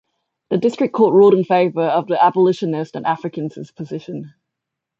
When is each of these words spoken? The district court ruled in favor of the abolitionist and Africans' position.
The 0.49 0.57
district 0.57 0.95
court 0.95 1.13
ruled 1.13 1.35
in 1.35 1.43
favor 1.43 1.83
of 1.83 2.07
the 2.07 2.19
abolitionist 2.19 2.95
and 2.95 3.05
Africans' 3.05 3.69
position. 3.69 4.33